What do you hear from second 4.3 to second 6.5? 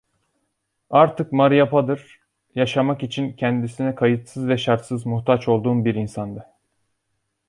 ve şartsız muhtaç olduğum bir insandı.